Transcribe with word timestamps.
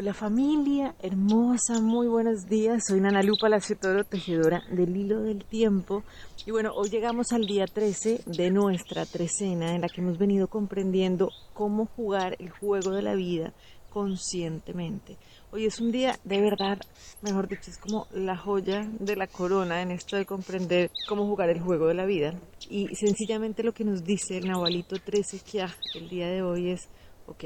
Hola 0.00 0.14
familia 0.14 0.94
hermosa, 1.02 1.78
muy 1.78 2.06
buenos 2.06 2.46
días. 2.48 2.84
Soy 2.88 3.02
Nana 3.02 3.22
Lupa, 3.22 3.50
la 3.50 3.60
Toro, 3.60 4.02
tejedora 4.02 4.62
del 4.70 4.96
hilo 4.96 5.20
del 5.20 5.44
tiempo. 5.44 6.04
Y 6.46 6.52
bueno, 6.52 6.72
hoy 6.74 6.88
llegamos 6.88 7.32
al 7.32 7.44
día 7.44 7.66
13 7.66 8.22
de 8.24 8.50
nuestra 8.50 9.04
trecena 9.04 9.74
en 9.74 9.82
la 9.82 9.90
que 9.90 10.00
hemos 10.00 10.16
venido 10.16 10.48
comprendiendo 10.48 11.28
cómo 11.52 11.84
jugar 11.84 12.34
el 12.38 12.48
juego 12.48 12.92
de 12.92 13.02
la 13.02 13.14
vida 13.14 13.52
conscientemente. 13.90 15.18
Hoy 15.52 15.66
es 15.66 15.78
un 15.80 15.92
día 15.92 16.18
de 16.24 16.40
verdad, 16.40 16.78
mejor 17.20 17.46
dicho, 17.46 17.70
es 17.70 17.76
como 17.76 18.06
la 18.14 18.38
joya 18.38 18.88
de 19.00 19.16
la 19.16 19.26
corona 19.26 19.82
en 19.82 19.90
esto 19.90 20.16
de 20.16 20.24
comprender 20.24 20.90
cómo 21.10 21.26
jugar 21.26 21.50
el 21.50 21.60
juego 21.60 21.88
de 21.88 21.94
la 21.94 22.06
vida. 22.06 22.32
Y 22.70 22.88
sencillamente 22.96 23.62
lo 23.62 23.74
que 23.74 23.84
nos 23.84 24.02
dice 24.02 24.38
el 24.38 24.48
Nahualito 24.48 24.96
13 24.96 25.40
que 25.40 25.66
el 25.98 26.08
día 26.08 26.28
de 26.28 26.40
hoy 26.40 26.70
es, 26.70 26.88
ok, 27.26 27.44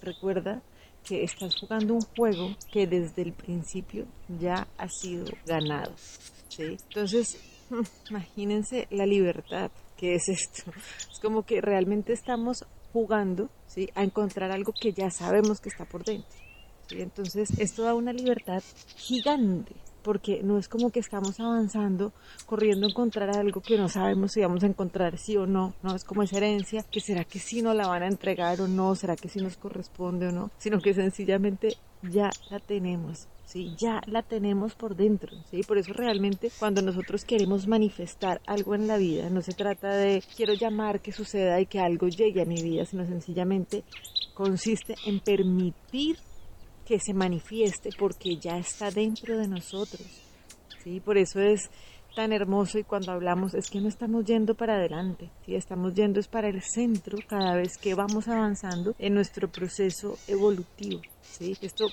recuerda 0.00 0.62
que 1.08 1.24
estás 1.24 1.54
jugando 1.58 1.94
un 1.94 2.02
juego 2.02 2.54
que 2.70 2.86
desde 2.86 3.22
el 3.22 3.32
principio 3.32 4.06
ya 4.38 4.68
ha 4.76 4.88
sido 4.88 5.26
ganado. 5.46 5.94
¿sí? 6.48 6.76
Entonces, 6.88 7.38
imagínense 8.10 8.86
la 8.90 9.06
libertad 9.06 9.70
que 9.96 10.14
es 10.14 10.28
esto. 10.28 10.70
Es 11.10 11.18
como 11.20 11.44
que 11.44 11.60
realmente 11.60 12.12
estamos 12.12 12.64
jugando 12.92 13.48
¿sí? 13.66 13.88
a 13.94 14.04
encontrar 14.04 14.52
algo 14.52 14.72
que 14.78 14.92
ya 14.92 15.10
sabemos 15.10 15.60
que 15.60 15.70
está 15.70 15.86
por 15.86 16.04
dentro. 16.04 16.30
¿sí? 16.88 17.00
Entonces, 17.00 17.50
esto 17.58 17.82
da 17.82 17.94
una 17.94 18.12
libertad 18.12 18.62
gigante 18.96 19.74
porque 20.08 20.40
no 20.42 20.56
es 20.56 20.68
como 20.68 20.88
que 20.88 21.00
estamos 21.00 21.38
avanzando 21.38 22.14
corriendo 22.46 22.86
a 22.86 22.88
encontrar 22.88 23.36
algo 23.36 23.60
que 23.60 23.76
no 23.76 23.90
sabemos 23.90 24.32
si 24.32 24.40
vamos 24.40 24.64
a 24.64 24.66
encontrar 24.66 25.18
sí 25.18 25.36
o 25.36 25.46
no, 25.46 25.74
no 25.82 25.94
es 25.94 26.02
como 26.02 26.22
esa 26.22 26.38
herencia 26.38 26.82
que 26.90 27.00
será 27.00 27.24
que 27.24 27.38
sí 27.38 27.60
nos 27.60 27.76
la 27.76 27.86
van 27.86 28.02
a 28.04 28.06
entregar 28.06 28.58
o 28.62 28.68
no, 28.68 28.94
será 28.94 29.16
que 29.16 29.28
sí 29.28 29.38
nos 29.38 29.58
corresponde 29.58 30.28
o 30.28 30.32
no, 30.32 30.50
sino 30.56 30.80
que 30.80 30.94
sencillamente 30.94 31.76
ya 32.00 32.30
la 32.48 32.58
tenemos. 32.58 33.28
Sí, 33.44 33.74
ya 33.76 34.00
la 34.06 34.22
tenemos 34.22 34.74
por 34.74 34.96
dentro, 34.96 35.36
¿sí? 35.50 35.62
Por 35.62 35.76
eso 35.76 35.92
realmente 35.92 36.50
cuando 36.58 36.80
nosotros 36.80 37.26
queremos 37.26 37.66
manifestar 37.66 38.40
algo 38.46 38.74
en 38.74 38.86
la 38.86 38.96
vida, 38.96 39.28
no 39.28 39.42
se 39.42 39.52
trata 39.52 39.94
de 39.94 40.22
quiero 40.36 40.54
llamar 40.54 41.00
que 41.00 41.12
suceda 41.12 41.60
y 41.60 41.66
que 41.66 41.80
algo 41.80 42.08
llegue 42.08 42.40
a 42.40 42.46
mi 42.46 42.62
vida, 42.62 42.86
sino 42.86 43.04
sencillamente 43.04 43.84
consiste 44.34 44.94
en 45.04 45.20
permitir 45.20 46.16
que 46.88 46.98
se 46.98 47.12
manifieste 47.12 47.90
porque 47.98 48.38
ya 48.38 48.56
está 48.56 48.90
dentro 48.90 49.36
de 49.36 49.46
nosotros. 49.46 50.06
¿sí? 50.82 51.00
Por 51.00 51.18
eso 51.18 51.38
es 51.38 51.68
tan 52.16 52.32
hermoso 52.32 52.78
y 52.78 52.82
cuando 52.82 53.12
hablamos 53.12 53.52
es 53.52 53.68
que 53.68 53.78
no 53.78 53.88
estamos 53.88 54.24
yendo 54.24 54.54
para 54.54 54.76
adelante, 54.76 55.28
¿sí? 55.44 55.54
estamos 55.54 55.92
yendo 55.92 56.18
es 56.18 56.28
para 56.28 56.48
el 56.48 56.62
centro 56.62 57.18
cada 57.28 57.54
vez 57.56 57.76
que 57.76 57.94
vamos 57.94 58.26
avanzando 58.26 58.94
en 58.98 59.12
nuestro 59.12 59.48
proceso 59.48 60.16
evolutivo. 60.26 61.02
¿sí? 61.20 61.54
Esto 61.60 61.88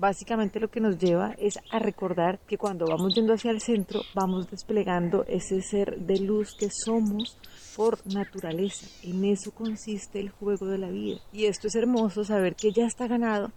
básicamente 0.00 0.58
lo 0.58 0.68
que 0.68 0.80
nos 0.80 0.98
lleva 0.98 1.36
es 1.38 1.54
a 1.70 1.78
recordar 1.78 2.40
que 2.40 2.58
cuando 2.58 2.86
vamos 2.86 3.14
yendo 3.14 3.34
hacia 3.34 3.52
el 3.52 3.60
centro 3.60 4.00
vamos 4.14 4.50
desplegando 4.50 5.24
ese 5.28 5.62
ser 5.62 5.96
de 6.00 6.18
luz 6.18 6.56
que 6.58 6.70
somos 6.70 7.38
por 7.76 8.04
naturaleza. 8.12 8.88
En 9.04 9.24
eso 9.24 9.52
consiste 9.52 10.18
el 10.18 10.30
juego 10.30 10.66
de 10.66 10.78
la 10.78 10.90
vida. 10.90 11.20
Y 11.32 11.44
esto 11.44 11.68
es 11.68 11.76
hermoso 11.76 12.24
saber 12.24 12.56
que 12.56 12.72
ya 12.72 12.86
está 12.86 13.06
ganado 13.06 13.52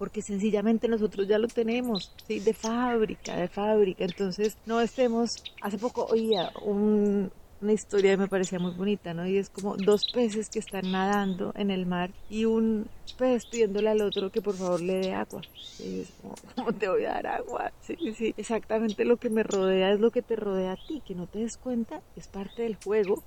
porque 0.00 0.22
sencillamente 0.22 0.88
nosotros 0.88 1.28
ya 1.28 1.36
lo 1.36 1.46
tenemos, 1.46 2.10
¿sí? 2.26 2.40
De 2.40 2.54
fábrica, 2.54 3.36
de 3.36 3.48
fábrica. 3.48 4.02
Entonces, 4.02 4.56
no 4.64 4.80
estemos, 4.80 5.28
hace 5.60 5.76
poco 5.76 6.06
oía 6.06 6.50
una 6.64 7.72
historia 7.74 8.12
que 8.12 8.16
me 8.16 8.26
parecía 8.26 8.58
muy 8.58 8.70
bonita, 8.70 9.12
¿no? 9.12 9.26
Y 9.26 9.36
es 9.36 9.50
como 9.50 9.76
dos 9.76 10.10
peces 10.10 10.48
que 10.48 10.58
están 10.58 10.90
nadando 10.90 11.52
en 11.54 11.70
el 11.70 11.84
mar 11.84 12.12
y 12.30 12.46
un 12.46 12.88
pez 13.18 13.44
pidiéndole 13.44 13.90
al 13.90 14.00
otro 14.00 14.30
que 14.30 14.40
por 14.40 14.54
favor 14.54 14.80
le 14.80 15.00
dé 15.00 15.12
agua. 15.12 15.42
Y 15.78 16.00
es 16.00 16.08
como, 16.22 16.34
¿cómo 16.56 16.72
te 16.72 16.88
voy 16.88 17.04
a 17.04 17.10
dar 17.10 17.26
agua? 17.26 17.70
Sí, 17.82 17.98
sí, 18.16 18.32
exactamente 18.38 19.04
lo 19.04 19.18
que 19.18 19.28
me 19.28 19.42
rodea 19.42 19.92
es 19.92 20.00
lo 20.00 20.10
que 20.10 20.22
te 20.22 20.34
rodea 20.34 20.72
a 20.72 20.76
ti, 20.76 21.02
que 21.04 21.14
no 21.14 21.26
te 21.26 21.40
des 21.40 21.58
cuenta, 21.58 22.00
es 22.16 22.26
parte 22.26 22.62
del 22.62 22.76
juego. 22.82 23.22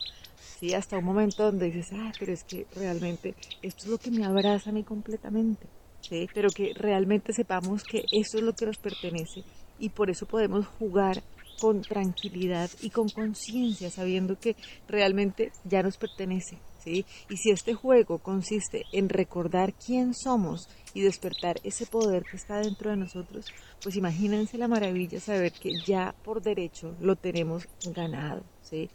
Sí, 0.57 0.73
hasta 0.73 0.97
un 0.97 1.05
momento 1.05 1.43
donde 1.43 1.67
dices, 1.67 1.91
ah, 1.93 2.11
pero 2.17 2.33
es 2.33 2.43
que 2.43 2.65
realmente 2.75 3.35
esto 3.61 3.83
es 3.83 3.89
lo 3.91 3.99
que 3.99 4.09
me 4.09 4.25
abraza 4.25 4.71
a 4.71 4.73
mí 4.73 4.83
completamente 4.83 5.67
pero 6.33 6.49
que 6.49 6.73
realmente 6.75 7.33
sepamos 7.33 7.83
que 7.83 8.05
eso 8.11 8.37
es 8.37 8.43
lo 8.43 8.53
que 8.53 8.65
nos 8.65 8.77
pertenece 8.77 9.43
y 9.79 9.89
por 9.89 10.09
eso 10.09 10.25
podemos 10.25 10.67
jugar 10.67 11.23
con 11.59 11.81
tranquilidad 11.81 12.69
y 12.81 12.89
con 12.89 13.09
conciencia, 13.09 13.89
sabiendo 13.89 14.39
que 14.39 14.55
realmente 14.87 15.51
ya 15.63 15.81
nos 15.81 15.97
pertenece. 15.97 16.57
¿sí? 16.83 17.05
Y 17.29 17.37
si 17.37 17.51
este 17.51 17.73
juego 17.73 18.19
consiste 18.19 18.83
en 18.91 19.09
recordar 19.09 19.73
quién 19.73 20.13
somos 20.13 20.67
y 20.93 21.01
despertar 21.01 21.57
ese 21.63 21.85
poder 21.85 22.23
que 22.23 22.37
está 22.37 22.59
dentro 22.59 22.89
de 22.89 22.97
nosotros, 22.97 23.45
pues 23.81 23.95
imagínense 23.95 24.57
la 24.57 24.67
maravilla 24.67 25.19
saber 25.19 25.53
que 25.53 25.71
ya 25.85 26.13
por 26.23 26.41
derecho 26.41 26.95
lo 26.99 27.15
tenemos 27.15 27.67
ganado. 27.93 28.43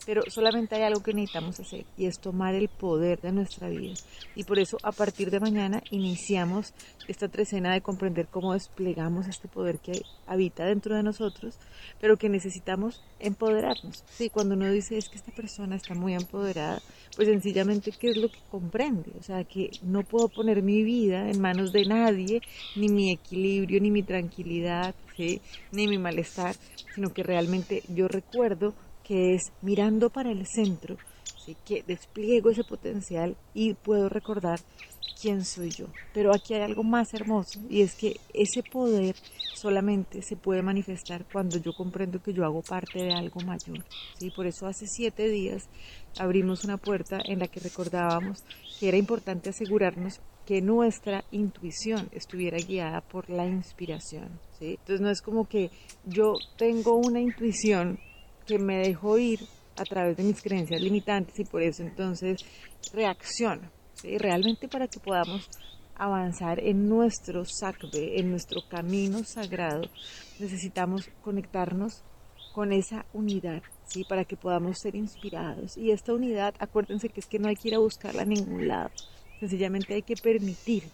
Pero 0.06 0.22
solamente 0.28 0.74
hay 0.74 0.82
algo 0.82 1.02
que 1.02 1.12
necesitamos 1.12 1.60
hacer 1.60 1.84
y 1.96 2.06
es 2.06 2.18
tomar 2.18 2.54
el 2.54 2.68
poder 2.68 3.20
de 3.20 3.32
nuestra 3.32 3.68
vida. 3.68 3.94
Y 4.34 4.44
por 4.44 4.58
eso 4.58 4.76
a 4.82 4.92
partir 4.92 5.30
de 5.30 5.40
mañana 5.40 5.82
iniciamos 5.90 6.72
esta 7.06 7.28
trecena 7.28 7.72
de 7.72 7.80
comprender 7.80 8.26
cómo 8.26 8.54
desplegamos 8.54 9.28
este 9.28 9.48
poder 9.48 9.78
que 9.78 10.02
habita 10.26 10.64
dentro 10.64 10.96
de 10.96 11.02
nosotros, 11.02 11.58
pero 12.00 12.16
que 12.16 12.28
necesitamos 12.28 13.02
empoderarnos. 13.20 14.04
Sí, 14.10 14.30
cuando 14.30 14.54
uno 14.54 14.70
dice 14.70 14.98
es 14.98 15.08
que 15.08 15.16
esta 15.16 15.32
persona 15.32 15.76
está 15.76 15.94
muy 15.94 16.14
empoderada, 16.14 16.80
pues 17.16 17.28
sencillamente 17.28 17.92
qué 17.92 18.10
es 18.10 18.16
lo 18.16 18.28
que 18.28 18.38
comprende, 18.50 19.12
o 19.18 19.22
sea, 19.22 19.44
que 19.44 19.70
no 19.82 20.02
puedo 20.02 20.28
poner 20.28 20.62
mi 20.62 20.82
vida 20.82 21.30
en 21.30 21.40
manos 21.40 21.72
de 21.72 21.84
nadie, 21.84 22.40
ni 22.76 22.88
mi 22.88 23.12
equilibrio, 23.12 23.80
ni 23.80 23.90
mi 23.90 24.02
tranquilidad, 24.02 24.94
ni 25.72 25.88
mi 25.88 25.98
malestar, 25.98 26.54
sino 26.94 27.12
que 27.12 27.22
realmente 27.22 27.82
yo 27.88 28.06
recuerdo 28.06 28.74
que 29.08 29.34
es 29.34 29.52
mirando 29.62 30.10
para 30.10 30.30
el 30.30 30.46
centro, 30.46 30.98
¿sí? 31.42 31.56
que 31.64 31.82
despliego 31.86 32.50
ese 32.50 32.62
potencial 32.62 33.36
y 33.54 33.72
puedo 33.72 34.10
recordar 34.10 34.60
quién 35.19 35.46
soy 35.46 35.70
yo. 35.70 35.86
Pero 36.12 36.34
aquí 36.34 36.52
hay 36.52 36.60
algo 36.60 36.84
más 36.84 37.14
hermoso 37.14 37.58
y 37.70 37.80
es 37.80 37.94
que 37.94 38.20
ese 38.34 38.62
poder 38.62 39.16
solamente 39.54 40.20
se 40.20 40.36
puede 40.36 40.60
manifestar 40.60 41.24
cuando 41.32 41.56
yo 41.56 41.72
comprendo 41.72 42.22
que 42.22 42.34
yo 42.34 42.44
hago 42.44 42.60
parte 42.60 43.02
de 43.02 43.14
algo 43.14 43.41
mayor. 43.41 43.82
¿sí? 44.18 44.30
Por 44.30 44.47
eso 44.47 44.66
hace 44.66 44.86
siete 44.86 45.28
días 45.28 45.70
abrimos 46.18 46.64
una 46.64 46.76
puerta 46.76 47.18
en 47.24 47.38
la 47.38 47.48
que 47.48 47.60
recordábamos 47.60 48.44
que 48.78 48.88
era 48.88 48.98
importante 48.98 49.48
asegurarnos 49.48 50.20
que 50.44 50.60
nuestra 50.60 51.24
intuición 51.30 52.10
estuviera 52.12 52.58
guiada 52.58 53.00
por 53.00 53.28
la 53.30 53.47
inspiración. 53.47 54.38
¿sí? 54.58 54.78
Entonces 54.80 55.00
no 55.00 55.10
es 55.10 55.22
como 55.22 55.48
que 55.48 55.70
yo 56.04 56.34
tengo 56.58 56.97
una 56.97 57.20
intuición 57.20 57.98
que 58.48 58.59
me 58.59 58.78
dejo 58.78 59.19
ir 59.19 59.41
a 59.76 59.84
través 59.84 60.16
de 60.16 60.25
mis 60.25 60.42
creencias 60.42 60.81
limitantes 60.81 61.38
y 61.38 61.44
por 61.44 61.62
eso 61.62 61.82
entonces 61.82 62.44
reacciono. 62.92 63.70
Realmente 64.03 64.69
para 64.69 64.88
que 64.88 65.00
podamos 65.00 65.48
avanzar 65.94 66.59
en 66.60 66.88
nuestro 66.88 67.44
sacbe, 67.44 68.19
en 68.19 68.31
nuestro 68.31 68.62
camino 68.69 69.22
sagrado, 69.25 69.82
necesitamos 70.38 71.10
conectarnos 71.22 72.03
con 72.54 72.72
esa 72.72 73.04
unidad, 73.12 73.62
¿sí? 73.86 74.04
Para 74.09 74.25
que 74.25 74.36
podamos 74.36 74.78
ser 74.78 74.97
inspirados. 74.97 75.76
Y 75.76 75.91
esta 75.91 76.15
unidad, 76.15 76.54
acuérdense 76.59 77.10
que 77.10 77.20
es 77.20 77.26
que 77.26 77.38
no 77.38 77.48
hay 77.48 77.56
que 77.56 77.69
ir 77.69 77.75
a 77.75 77.80
buscarla 77.80 78.22
a 78.22 78.25
ningún 78.25 78.66
lado. 78.66 78.91
Sencillamente 79.41 79.94
hay 79.94 80.03
que 80.03 80.16
permitir, 80.16 80.84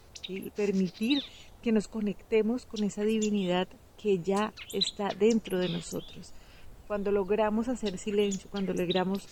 Permitir 0.56 1.22
que 1.62 1.70
nos 1.70 1.86
conectemos 1.86 2.64
con 2.64 2.82
esa 2.82 3.02
divinidad 3.02 3.68
que 4.02 4.20
ya 4.20 4.54
está 4.72 5.08
dentro 5.08 5.58
de 5.58 5.68
nosotros 5.68 6.32
cuando 6.86 7.10
logramos 7.10 7.68
hacer 7.68 7.98
silencio, 7.98 8.48
cuando 8.50 8.72
logramos 8.72 9.26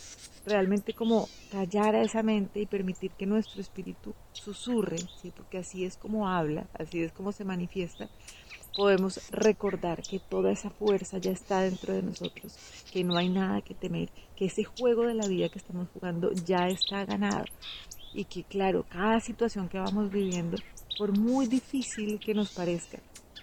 realmente 0.47 0.93
como 0.93 1.29
callar 1.51 1.95
a 1.95 2.03
esa 2.03 2.23
mente 2.23 2.61
y 2.61 2.67
permitir 2.67 3.13
que 3.13 3.27
nuestro 3.27 3.61
espíritu 3.61 4.15
susurre, 4.33 4.97
porque 5.37 5.59
así 5.59 5.85
es 5.85 5.97
como 5.97 6.29
habla, 6.29 6.67
así 6.75 7.03
es 7.03 7.13
como 7.13 7.33
se 7.33 7.45
manifiesta, 7.45 8.09
podemos 8.77 9.21
recordar 9.31 10.03
que 10.03 10.19
toda 10.19 10.51
esa 10.51 10.71
fuerza 10.71 11.19
ya 11.19 11.31
está 11.31 11.61
dentro 11.61 11.93
de 11.93 12.03
nosotros, 12.03 12.57
que 12.91 13.05
no 13.05 13.17
hay 13.17 13.29
nada 13.29 13.61
que 13.61 13.75
temer, 13.75 14.09
que 14.37 14.47
ese 14.47 14.65
juego 14.65 15.07
de 15.07 15.15
la 15.15 15.27
vida 15.27 15.49
que 15.49 15.59
estamos 15.59 15.89
jugando 15.93 16.33
ya 16.33 16.69
está 16.69 17.05
ganado 17.05 17.45
y 18.15 18.25
que 18.25 18.45
claro, 18.45 18.85
cada 18.89 19.21
situación 19.21 19.69
que 19.69 19.79
vamos 19.79 20.11
viviendo, 20.11 20.59
por 20.99 21.17
muy 21.19 21.47
difícil 21.47 22.19
que 22.21 22.35
nos 22.35 22.51
parezca, 22.51 22.99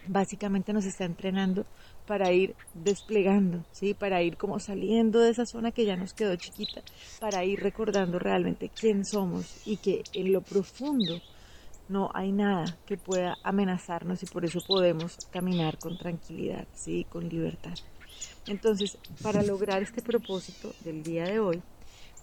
básicamente 0.08 0.74
nos 0.74 0.86
está 0.86 1.06
entrenando 1.06 1.66
para 2.08 2.32
ir 2.32 2.56
desplegando, 2.74 3.64
¿sí? 3.72 3.94
Para 3.94 4.22
ir 4.24 4.38
como 4.38 4.60
saliendo 4.60 5.20
de 5.20 5.32
esa 5.32 5.46
zona 5.46 5.72
que 5.72 5.86
ya 5.86 5.96
nos 5.96 6.14
quedó 6.14 6.36
chiquita, 6.36 6.82
para 7.20 7.46
ir 7.46 7.60
recordando 7.60 8.20
realmente 8.20 8.70
quién 8.70 9.06
somos 9.06 9.62
y 9.68 9.78
que 9.78 10.04
en 10.14 10.34
lo 10.34 10.42
profundo 10.42 11.22
no 11.88 12.12
hay 12.14 12.32
nada 12.32 12.78
que 12.86 12.98
pueda 12.98 13.38
amenazarnos 13.44 14.22
y 14.24 14.28
por 14.28 14.46
eso 14.46 14.60
podemos 14.66 15.18
caminar 15.32 15.78
con 15.80 15.98
tranquilidad, 15.98 16.68
¿sí? 16.74 17.06
Con 17.10 17.30
libertad. 17.30 17.74
Entonces, 18.48 18.98
para 19.22 19.44
lograr 19.44 19.82
este 19.82 20.02
propósito 20.02 20.74
del 20.84 21.04
día 21.04 21.26
de 21.26 21.40
hoy, 21.40 21.62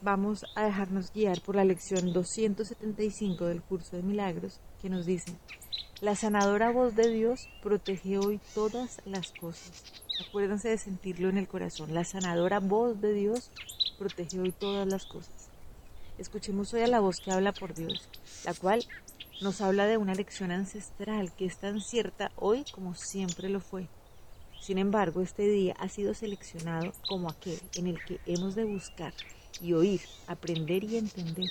vamos 0.03 0.45
a 0.55 0.65
dejarnos 0.65 1.13
guiar 1.13 1.41
por 1.41 1.57
la 1.57 1.65
lección 1.65 2.13
275 2.13 3.47
del 3.47 3.63
curso 3.63 3.97
de 3.97 4.03
milagros 4.03 4.61
que 4.81 4.91
nos 4.91 5.07
dice, 5.07 5.33
La 6.03 6.15
sanadora 6.15 6.73
voz 6.73 6.95
de 6.95 7.09
Dios 7.09 7.49
protege 7.63 8.19
hoy 8.19 8.39
todas 8.55 9.01
las 9.07 9.33
cosas. 9.33 9.83
Acuérdense 10.29 10.69
de 10.69 10.77
sentirlo 10.77 11.31
en 11.31 11.39
el 11.39 11.49
corazón. 11.49 11.95
La 11.95 12.05
sanadora 12.05 12.61
voz 12.61 13.01
de 13.01 13.15
Dios 13.15 13.51
protege 13.99 14.39
hoy 14.39 14.53
todas 14.53 14.87
las 14.87 15.07
cosas. 15.07 15.49
Escuchemos 16.19 16.75
hoy 16.75 16.83
a 16.83 16.87
la 16.87 17.01
voz 17.01 17.21
que 17.21 17.31
habla 17.31 17.53
por 17.53 17.73
Dios, 17.73 18.11
la 18.45 18.53
cual 18.53 18.85
nos 19.41 19.63
habla 19.63 19.87
de 19.87 19.97
una 19.97 20.15
lección 20.15 20.51
ancestral 20.51 21.33
que 21.33 21.47
es 21.47 21.57
tan 21.57 21.81
cierta 21.81 22.31
hoy 22.37 22.67
como 22.75 22.95
siempre 22.95 23.49
lo 23.49 23.61
fue. 23.61 23.89
Sin 24.61 24.77
embargo, 24.77 25.23
este 25.23 25.49
día 25.49 25.75
ha 25.79 25.89
sido 25.89 26.13
seleccionado 26.13 26.93
como 27.09 27.31
aquel 27.31 27.59
en 27.75 27.87
el 27.87 28.05
que 28.05 28.21
hemos 28.27 28.55
de 28.55 28.65
buscar 28.65 29.15
y 29.63 29.73
oír, 29.73 30.03
aprender 30.27 30.85
y 30.85 30.99
entender. 30.99 31.51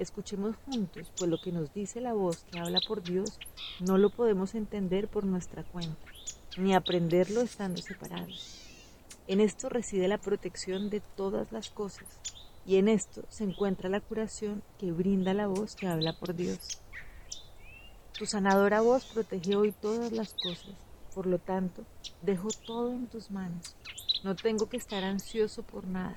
Escuchemos 0.00 0.56
juntos, 0.64 1.12
pues 1.18 1.30
lo 1.30 1.38
que 1.38 1.52
nos 1.52 1.74
dice 1.74 2.00
la 2.00 2.14
voz 2.14 2.46
que 2.50 2.58
habla 2.58 2.80
por 2.88 3.02
Dios 3.02 3.38
no 3.80 3.98
lo 3.98 4.08
podemos 4.08 4.54
entender 4.54 5.08
por 5.08 5.24
nuestra 5.24 5.62
cuenta, 5.62 6.06
ni 6.56 6.74
aprenderlo 6.74 7.42
estando 7.42 7.82
separados. 7.82 8.62
En 9.26 9.42
esto 9.42 9.68
reside 9.68 10.08
la 10.08 10.16
protección 10.16 10.88
de 10.88 11.00
todas 11.00 11.52
las 11.52 11.68
cosas, 11.68 12.08
y 12.64 12.76
en 12.76 12.88
esto 12.88 13.26
se 13.28 13.44
encuentra 13.44 13.90
la 13.90 14.00
curación 14.00 14.62
que 14.78 14.90
brinda 14.90 15.34
la 15.34 15.48
voz 15.48 15.76
que 15.76 15.86
habla 15.86 16.18
por 16.18 16.34
Dios. 16.34 16.80
Tu 18.18 18.24
sanadora 18.24 18.80
voz 18.80 19.04
protege 19.04 19.54
hoy 19.54 19.72
todas 19.72 20.12
las 20.12 20.32
cosas, 20.32 20.76
por 21.14 21.26
lo 21.26 21.38
tanto, 21.38 21.84
dejo 22.22 22.48
todo 22.66 22.90
en 22.90 23.06
tus 23.06 23.30
manos. 23.30 23.76
No 24.24 24.34
tengo 24.34 24.66
que 24.66 24.78
estar 24.78 25.04
ansioso 25.04 25.62
por 25.62 25.86
nada, 25.86 26.16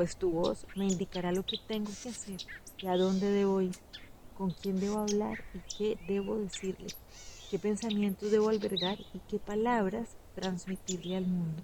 pues 0.00 0.16
tu 0.16 0.30
voz 0.30 0.66
me 0.76 0.86
indicará 0.86 1.30
lo 1.30 1.42
que 1.42 1.58
tengo 1.68 1.90
que 2.02 2.08
hacer 2.08 2.38
y 2.78 2.86
a 2.86 2.96
dónde 2.96 3.30
debo 3.30 3.60
ir, 3.60 3.76
con 4.32 4.50
quién 4.50 4.80
debo 4.80 5.00
hablar 5.00 5.44
y 5.52 5.58
qué 5.76 5.98
debo 6.08 6.38
decirle, 6.38 6.86
qué 7.50 7.58
pensamientos 7.58 8.30
debo 8.30 8.48
albergar 8.48 8.98
y 9.12 9.18
qué 9.28 9.38
palabras 9.38 10.16
transmitirle 10.34 11.18
al 11.18 11.26
mundo. 11.26 11.62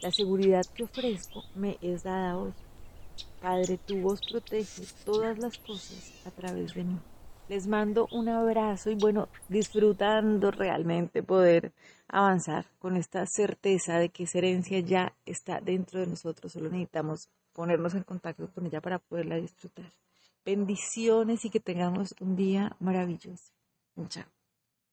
La 0.00 0.12
seguridad 0.12 0.64
que 0.76 0.84
ofrezco 0.84 1.42
me 1.56 1.76
es 1.82 2.04
dada 2.04 2.38
hoy. 2.38 2.52
Padre, 3.40 3.78
tu 3.84 4.00
voz 4.00 4.20
protege 4.30 4.84
todas 5.04 5.36
las 5.40 5.58
cosas 5.58 6.24
a 6.24 6.30
través 6.30 6.72
de 6.72 6.84
mí. 6.84 7.00
Les 7.48 7.66
mando 7.66 8.06
un 8.12 8.28
abrazo 8.28 8.92
y 8.92 8.94
bueno, 8.94 9.28
disfrutando 9.48 10.52
realmente 10.52 11.24
poder 11.24 11.72
avanzar 12.06 12.66
con 12.78 12.96
esta 12.96 13.26
certeza 13.26 13.98
de 13.98 14.10
que 14.10 14.22
esa 14.22 14.38
herencia 14.38 14.78
ya 14.78 15.16
está 15.26 15.60
dentro 15.60 15.98
de 15.98 16.06
nosotros, 16.06 16.52
solo 16.52 16.70
necesitamos 16.70 17.28
ponernos 17.56 17.94
en 17.94 18.02
contacto 18.02 18.52
con 18.52 18.66
ella 18.66 18.82
para 18.82 18.98
poderla 18.98 19.36
disfrutar. 19.36 19.90
Bendiciones 20.44 21.44
y 21.46 21.50
que 21.50 21.58
tengamos 21.58 22.14
un 22.20 22.36
día 22.36 22.76
maravilloso. 22.80 23.50
Chao. 24.08 24.35